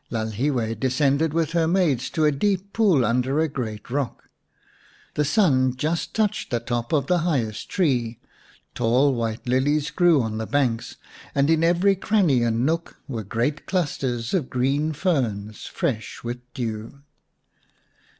Lalhiwe 0.09 0.73
descended 0.79 1.31
with 1.31 1.51
her 1.51 1.67
maids 1.67 2.09
to 2.09 2.25
a 2.25 2.31
deep 2.31 2.73
pool 2.73 3.05
under 3.05 3.39
a 3.39 3.47
great 3.47 3.91
rock. 3.91 4.23
The 5.13 5.23
sun 5.23 5.75
just 5.75 6.15
touched 6.15 6.49
the 6.49 6.59
top 6.59 6.91
of 6.91 7.05
the 7.05 7.19
highest 7.19 7.69
tree, 7.69 8.19
tall 8.73 9.13
white 9.13 9.47
lilies 9.47 9.91
grew 9.91 10.19
on 10.23 10.39
the 10.39 10.47
banks, 10.47 10.95
and 11.35 11.51
in 11.51 11.63
every 11.63 11.95
cranny 11.95 12.41
and 12.41 12.65
nook 12.65 12.97
were 13.07 13.23
great 13.23 13.67
clusters 13.67 14.33
of 14.33 14.49
green 14.49 14.91
fern, 14.93 15.53
fresh 15.53 16.23
with 16.23 16.39
dew. 16.55 17.03